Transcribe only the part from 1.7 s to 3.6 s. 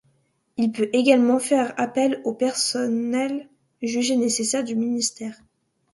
appel aux personnels